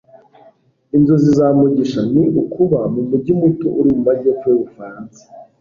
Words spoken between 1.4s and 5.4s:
mugisha ni ukuba mu mujyi muto uri mu majyepfo y'ubufaransa